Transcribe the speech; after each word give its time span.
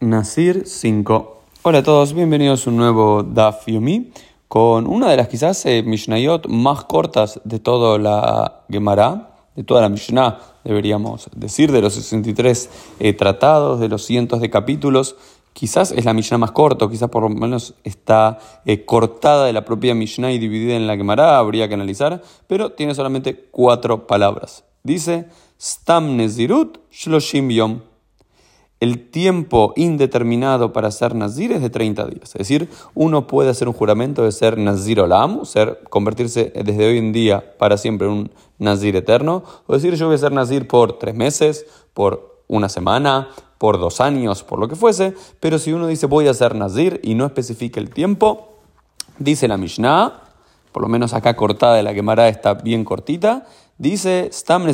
Nasir 0.00 0.62
5. 0.64 1.42
Hola 1.62 1.78
a 1.78 1.82
todos, 1.82 2.12
bienvenidos 2.12 2.64
a 2.64 2.70
un 2.70 2.76
nuevo 2.76 3.24
Daf 3.24 3.66
Yomi 3.66 4.12
con 4.46 4.86
una 4.86 5.10
de 5.10 5.16
las 5.16 5.26
quizás 5.26 5.66
eh, 5.66 5.82
Mishnayot 5.82 6.46
más 6.46 6.84
cortas 6.84 7.40
de 7.42 7.58
toda 7.58 7.98
la 7.98 8.62
Gemara, 8.70 9.34
de 9.56 9.64
toda 9.64 9.80
la 9.80 9.88
Mishnah, 9.88 10.38
deberíamos 10.62 11.28
decir, 11.34 11.72
de 11.72 11.82
los 11.82 11.94
63 11.94 12.70
eh, 13.00 13.12
tratados, 13.12 13.80
de 13.80 13.88
los 13.88 14.04
cientos 14.04 14.40
de 14.40 14.50
capítulos. 14.50 15.16
Quizás 15.52 15.90
es 15.90 16.04
la 16.04 16.14
Mishnah 16.14 16.38
más 16.38 16.52
corta, 16.52 16.88
quizás 16.88 17.10
por 17.10 17.24
lo 17.24 17.30
menos 17.30 17.74
está 17.82 18.38
eh, 18.66 18.84
cortada 18.84 19.46
de 19.46 19.52
la 19.52 19.64
propia 19.64 19.96
Mishnah 19.96 20.30
y 20.30 20.38
dividida 20.38 20.76
en 20.76 20.86
la 20.86 20.96
Gemara, 20.96 21.38
habría 21.38 21.66
que 21.66 21.74
analizar, 21.74 22.22
pero 22.46 22.70
tiene 22.70 22.94
solamente 22.94 23.48
cuatro 23.50 24.06
palabras. 24.06 24.62
Dice, 24.84 25.26
Stam 25.60 26.14
Nezirut 26.14 26.78
Shloshim 26.92 27.50
Yom 27.50 27.80
el 28.80 29.10
tiempo 29.10 29.72
indeterminado 29.76 30.72
para 30.72 30.90
ser 30.90 31.14
nazir 31.14 31.52
es 31.52 31.60
de 31.60 31.70
30 31.70 32.06
días. 32.06 32.30
Es 32.30 32.38
decir, 32.38 32.68
uno 32.94 33.26
puede 33.26 33.50
hacer 33.50 33.68
un 33.68 33.74
juramento 33.74 34.22
de 34.22 34.32
ser 34.32 34.56
nazir 34.56 35.00
olam, 35.00 35.44
ser, 35.44 35.80
convertirse 35.90 36.52
desde 36.54 36.86
hoy 36.86 36.98
en 36.98 37.12
día 37.12 37.56
para 37.58 37.76
siempre 37.76 38.06
en 38.06 38.12
un 38.12 38.30
nazir 38.58 38.94
eterno, 38.94 39.42
o 39.66 39.74
decir 39.74 39.94
yo 39.94 40.06
voy 40.06 40.14
a 40.14 40.18
ser 40.18 40.32
nazir 40.32 40.68
por 40.68 40.98
tres 40.98 41.14
meses, 41.14 41.66
por 41.92 42.42
una 42.46 42.68
semana, 42.68 43.28
por 43.58 43.78
dos 43.78 44.00
años, 44.00 44.44
por 44.44 44.58
lo 44.58 44.68
que 44.68 44.76
fuese, 44.76 45.14
pero 45.40 45.58
si 45.58 45.72
uno 45.72 45.88
dice 45.88 46.06
voy 46.06 46.28
a 46.28 46.34
ser 46.34 46.54
nazir 46.54 47.00
y 47.02 47.14
no 47.14 47.26
especifica 47.26 47.80
el 47.80 47.90
tiempo, 47.90 48.58
dice 49.18 49.48
la 49.48 49.56
Mishnah, 49.56 50.22
por 50.70 50.82
lo 50.82 50.88
menos 50.88 51.12
acá 51.14 51.34
cortada 51.34 51.74
de 51.74 51.82
la 51.82 51.94
quemará 51.94 52.28
está 52.28 52.54
bien 52.54 52.84
cortita, 52.84 53.46
dice 53.76 54.30
Stam 54.32 54.66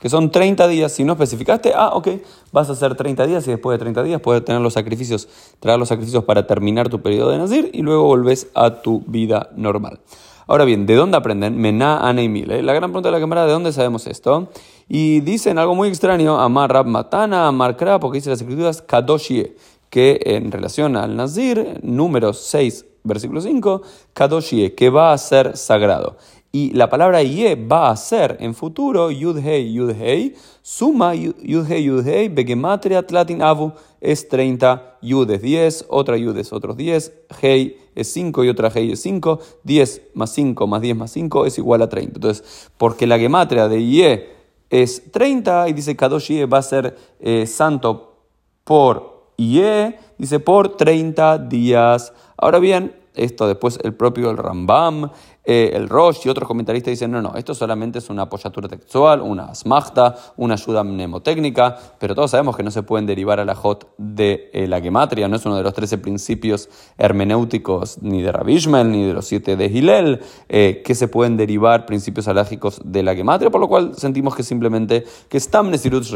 que 0.00 0.08
son 0.08 0.30
30 0.30 0.66
días. 0.68 0.92
Si 0.92 1.04
no 1.04 1.12
especificaste, 1.12 1.72
ah, 1.74 1.90
ok, 1.94 2.08
vas 2.52 2.68
a 2.68 2.72
hacer 2.72 2.94
30 2.94 3.26
días 3.26 3.46
y 3.46 3.50
después 3.50 3.74
de 3.74 3.78
30 3.78 4.02
días 4.02 4.20
puedes 4.20 4.44
tener 4.44 4.60
los 4.60 4.72
sacrificios, 4.72 5.28
traer 5.60 5.78
los 5.78 5.88
sacrificios 5.88 6.24
para 6.24 6.46
terminar 6.46 6.88
tu 6.88 7.00
periodo 7.00 7.30
de 7.30 7.38
Nazir 7.38 7.70
y 7.72 7.82
luego 7.82 8.04
volvés 8.04 8.48
a 8.54 8.82
tu 8.82 9.02
vida 9.06 9.50
normal. 9.54 10.00
Ahora 10.46 10.64
bien, 10.64 10.84
¿de 10.84 10.96
dónde 10.96 11.16
aprenden? 11.16 11.56
Mená, 11.58 11.98
Ana 11.98 12.22
y 12.22 12.28
Mile. 12.28 12.62
La 12.64 12.72
gran 12.72 12.90
pregunta 12.90 13.08
de 13.08 13.12
la 13.12 13.20
cámara, 13.20 13.46
¿de 13.46 13.52
dónde 13.52 13.72
sabemos 13.72 14.08
esto? 14.08 14.48
Y 14.88 15.20
dicen 15.20 15.58
algo 15.58 15.76
muy 15.76 15.88
extraño, 15.88 16.40
Amar 16.40 16.72
Rab 16.72 16.86
Matana, 16.86 17.46
Amar 17.46 17.76
Kra, 17.76 18.00
porque 18.00 18.16
dice 18.18 18.30
las 18.30 18.40
escrituras 18.40 18.82
Kadoshie, 18.82 19.54
que 19.90 20.20
en 20.24 20.50
relación 20.50 20.96
al 20.96 21.14
Nazir, 21.14 21.78
número 21.82 22.32
6, 22.32 22.84
versículo 23.04 23.40
5, 23.40 23.82
Kadoshie, 24.12 24.74
que 24.74 24.90
va 24.90 25.12
a 25.12 25.18
ser 25.18 25.56
sagrado. 25.56 26.16
Y 26.52 26.72
la 26.72 26.88
palabra 26.88 27.22
ye 27.22 27.54
va 27.54 27.90
a 27.90 27.96
ser 27.96 28.36
en 28.40 28.54
futuro 28.54 29.12
yud 29.12 29.38
hei 29.38 29.72
yud 29.72 29.94
hei, 29.94 30.34
suma 30.62 31.14
yud 31.14 31.68
hei 31.68 31.84
yud 31.84 32.04
hei, 32.04 32.28
begematria 32.28 33.04
tlatin 33.06 33.40
avu 33.40 33.70
es 34.00 34.28
30, 34.28 34.98
yud 35.00 35.30
es 35.30 35.42
10, 35.42 35.84
otra 35.88 36.16
yud 36.16 36.36
es 36.36 36.52
otros 36.52 36.76
10, 36.76 37.12
hei 37.40 37.78
es 37.94 38.12
5 38.12 38.42
y 38.42 38.48
otra 38.48 38.68
hei 38.74 38.90
es 38.90 39.00
5, 39.00 39.38
10 39.62 40.02
más 40.14 40.30
5 40.32 40.66
más 40.66 40.82
10 40.82 40.96
más 40.96 41.12
5 41.12 41.46
es 41.46 41.58
igual 41.58 41.82
a 41.82 41.88
30. 41.88 42.16
Entonces, 42.16 42.70
porque 42.76 43.06
la 43.06 43.18
gematria 43.18 43.68
de 43.68 43.86
ye 43.86 44.28
es 44.70 45.12
30 45.12 45.68
y 45.68 45.72
dice 45.72 45.94
Kadosh 45.94 46.28
ye 46.30 46.46
va 46.46 46.58
a 46.58 46.62
ser 46.62 46.96
eh, 47.20 47.46
santo 47.46 48.16
por 48.64 49.34
ye, 49.36 49.98
dice 50.18 50.40
por 50.40 50.76
30 50.76 51.38
días. 51.38 52.12
Ahora 52.42 52.58
bien, 52.58 52.96
esto 53.14 53.46
después 53.46 53.78
el 53.84 53.92
propio 53.92 54.34
Rambam, 54.34 55.10
eh, 55.52 55.72
el 55.74 55.88
Rosh 55.88 56.20
y 56.26 56.28
otros 56.28 56.46
comentaristas 56.46 56.92
dicen, 56.92 57.10
no, 57.10 57.20
no, 57.20 57.34
esto 57.34 57.56
solamente 57.56 57.98
es 57.98 58.08
una 58.08 58.22
apoyatura 58.22 58.68
textual, 58.68 59.20
una 59.20 59.46
asmachta, 59.46 60.14
una 60.36 60.54
ayuda 60.54 60.84
mnemotécnica, 60.84 61.76
pero 61.98 62.14
todos 62.14 62.30
sabemos 62.30 62.56
que 62.56 62.62
no 62.62 62.70
se 62.70 62.84
pueden 62.84 63.04
derivar 63.04 63.40
a 63.40 63.44
la 63.44 63.56
Jot 63.56 63.92
de 63.98 64.48
eh, 64.52 64.68
la 64.68 64.80
gematria, 64.80 65.26
no 65.26 65.34
es 65.34 65.44
uno 65.44 65.56
de 65.56 65.64
los 65.64 65.74
13 65.74 65.98
principios 65.98 66.68
hermenéuticos 66.98 68.00
ni 68.00 68.22
de 68.22 68.30
Rabishmel 68.30 68.92
ni 68.92 69.04
de 69.04 69.12
los 69.12 69.26
siete 69.26 69.56
de 69.56 69.66
Hillel, 69.66 70.20
eh, 70.48 70.82
que 70.84 70.94
se 70.94 71.08
pueden 71.08 71.36
derivar 71.36 71.84
principios 71.84 72.28
alágicos 72.28 72.80
de 72.84 73.02
la 73.02 73.16
gematria, 73.16 73.50
por 73.50 73.60
lo 73.60 73.66
cual 73.66 73.96
sentimos 73.96 74.36
que 74.36 74.44
simplemente 74.44 75.04
que 75.28 75.40
Stam 75.40 75.68
Nesirut 75.68 76.06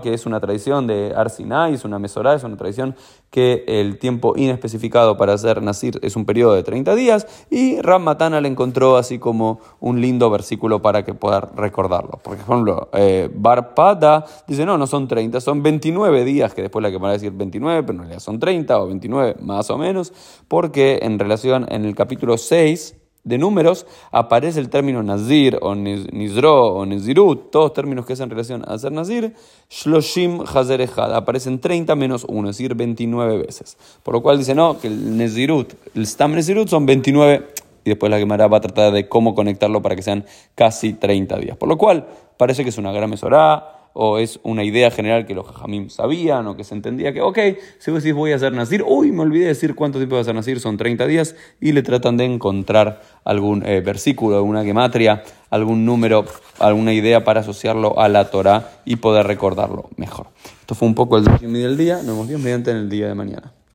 que 0.00 0.14
es 0.14 0.26
una 0.26 0.38
tradición 0.38 0.86
de 0.86 1.12
Arsinai, 1.12 1.74
es 1.74 1.84
una 1.84 1.98
mesorá, 1.98 2.34
es 2.34 2.44
una 2.44 2.56
tradición 2.56 2.94
que 3.30 3.64
el 3.66 3.98
tiempo 3.98 4.34
inespecificado 4.36 5.16
para 5.16 5.32
hacer 5.32 5.60
Nasir 5.60 5.98
es 6.02 6.14
un 6.14 6.24
periodo 6.24 6.54
de 6.54 6.62
30 6.62 6.94
días, 6.94 7.26
y 7.50 7.80
Ram 7.80 8.04
Matana 8.04 8.40
le 8.40 8.46
encontró 8.46 8.75
así 8.96 9.18
como 9.18 9.60
un 9.80 10.00
lindo 10.00 10.28
versículo 10.30 10.82
para 10.82 11.04
que 11.04 11.14
pueda 11.14 11.40
recordarlo. 11.40 12.20
Por 12.22 12.36
ejemplo, 12.36 12.88
eh, 12.92 13.30
Barpada 13.34 14.24
dice, 14.46 14.66
no, 14.66 14.76
no 14.76 14.86
son 14.86 15.08
30, 15.08 15.40
son 15.40 15.62
29 15.62 16.24
días, 16.24 16.54
que 16.54 16.62
después 16.62 16.82
la 16.82 16.90
que 16.90 16.98
van 16.98 17.10
a 17.10 17.14
decir 17.14 17.32
29, 17.32 17.82
pero 17.82 17.92
en 17.94 17.98
realidad 18.00 18.20
son 18.20 18.38
30 18.38 18.78
o 18.78 18.86
29 18.86 19.36
más 19.40 19.70
o 19.70 19.78
menos, 19.78 20.12
porque 20.48 20.98
en 21.02 21.18
relación 21.18 21.66
en 21.70 21.84
el 21.84 21.94
capítulo 21.94 22.36
6, 22.36 22.94
de 23.26 23.38
números 23.38 23.86
aparece 24.12 24.60
el 24.60 24.70
término 24.70 25.02
nazir 25.02 25.58
o 25.60 25.74
nizro 25.74 26.76
o 26.76 26.86
nezirut, 26.86 27.50
todos 27.50 27.72
términos 27.72 28.06
que 28.06 28.12
hacen 28.12 28.30
relación 28.30 28.62
a 28.66 28.78
ser 28.78 28.92
nazir, 28.92 29.34
shloshim 29.68 30.42
hazer 30.42 30.80
echad, 30.80 31.12
aparecen 31.12 31.60
30 31.60 31.96
menos 31.96 32.24
1, 32.28 32.50
es 32.50 32.56
decir, 32.56 32.76
29 32.76 33.38
veces. 33.38 33.76
Por 34.04 34.14
lo 34.14 34.22
cual 34.22 34.38
dice, 34.38 34.54
no, 34.54 34.78
que 34.78 34.86
el 34.86 35.16
nezirut, 35.16 35.74
el 35.96 36.06
stam 36.06 36.34
nezirut 36.34 36.68
son 36.68 36.86
29 36.86 37.48
y 37.86 37.90
después 37.90 38.10
la 38.10 38.18
Gemara 38.18 38.48
va 38.48 38.58
a 38.58 38.60
tratar 38.60 38.92
de 38.92 39.08
cómo 39.08 39.34
conectarlo 39.34 39.80
para 39.80 39.96
que 39.96 40.02
sean 40.02 40.26
casi 40.54 40.92
30 40.92 41.38
días. 41.38 41.56
Por 41.56 41.68
lo 41.68 41.78
cual 41.78 42.06
parece 42.36 42.64
que 42.64 42.70
es 42.70 42.78
una 42.78 42.92
gran 42.92 43.08
mesorá, 43.08 43.76
o 43.98 44.18
es 44.18 44.38
una 44.42 44.62
idea 44.62 44.90
general 44.90 45.24
que 45.24 45.34
los 45.34 45.46
jajamim 45.46 45.88
sabían, 45.88 46.46
o 46.48 46.54
que 46.54 46.64
se 46.64 46.74
entendía 46.74 47.14
que, 47.14 47.22
ok, 47.22 47.38
si 47.78 47.90
vos 47.90 48.04
voy 48.12 48.32
a 48.32 48.36
hacer 48.36 48.52
nacir, 48.52 48.84
uy, 48.86 49.10
me 49.10 49.22
olvidé 49.22 49.44
de 49.44 49.48
decir 49.48 49.74
cuánto 49.74 49.98
tiempo 49.98 50.16
va 50.16 50.18
a 50.18 50.22
hacer 50.22 50.34
nacir, 50.34 50.60
son 50.60 50.76
30 50.76 51.06
días, 51.06 51.34
y 51.62 51.72
le 51.72 51.82
tratan 51.82 52.18
de 52.18 52.26
encontrar 52.26 53.00
algún 53.24 53.64
eh, 53.64 53.80
versículo, 53.80 54.36
alguna 54.36 54.64
gematria, 54.64 55.22
algún 55.48 55.86
número, 55.86 56.26
alguna 56.58 56.92
idea 56.92 57.24
para 57.24 57.40
asociarlo 57.40 57.98
a 57.98 58.10
la 58.10 58.30
Torah 58.30 58.68
y 58.84 58.96
poder 58.96 59.26
recordarlo 59.26 59.88
mejor. 59.96 60.26
Esto 60.60 60.74
fue 60.74 60.88
un 60.88 60.94
poco 60.94 61.16
el 61.16 61.24
del 61.24 61.78
día, 61.78 61.96
nos 61.96 62.08
vemos 62.08 62.28
bien 62.28 62.42
mediante 62.42 62.72
en 62.72 62.76
el 62.76 62.90
día 62.90 63.08
de 63.08 63.14
mañana. 63.14 63.56